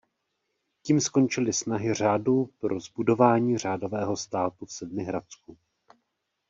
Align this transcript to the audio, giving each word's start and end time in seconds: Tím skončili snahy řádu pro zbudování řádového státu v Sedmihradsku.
Tím 0.83 0.99
skončili 1.01 1.53
snahy 1.53 1.93
řádu 1.93 2.45
pro 2.59 2.79
zbudování 2.79 3.57
řádového 3.57 4.17
státu 4.17 4.65
v 4.65 4.71
Sedmihradsku. 4.73 5.57